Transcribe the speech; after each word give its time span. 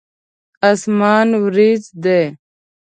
اسمان 0.71 1.27
وريځ 1.43 1.83
دی. 2.03 2.23